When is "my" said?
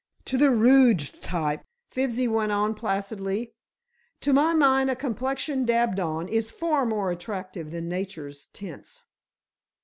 4.33-4.55